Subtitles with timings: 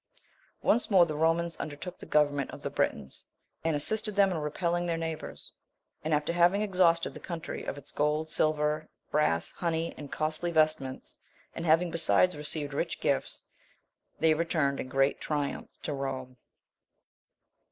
[0.63, 3.23] Once more the Romans undertook the government of the Britons,
[3.63, 5.53] and assisted them in repelling their neighbours;
[6.03, 11.19] and, after having exhausted the country of its gold, silver, brass, honey, and costly vestments,
[11.53, 13.45] and having besides received rich gifts,
[14.19, 16.35] they returned in great triumph to Rome.